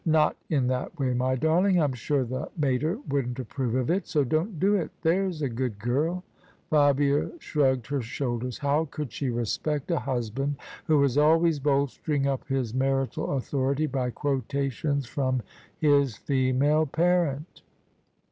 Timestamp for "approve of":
3.37-3.91